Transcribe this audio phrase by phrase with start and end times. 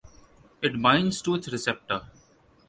[0.63, 2.07] It binds to its receptor.